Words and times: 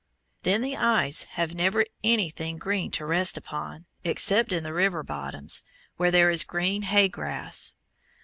Then 0.41 0.63
the 0.63 0.75
eyes 0.75 1.25
have 1.37 1.53
never 1.53 1.85
anything 2.03 2.57
green 2.57 2.89
to 2.89 3.05
rest 3.05 3.37
upon, 3.37 3.85
except 4.03 4.51
in 4.51 4.63
the 4.63 4.73
river 4.73 5.03
bottoms, 5.03 5.61
where 5.97 6.09
there 6.09 6.31
is 6.31 6.43
green 6.43 6.81
hay 6.81 7.07
grass. 7.07 7.75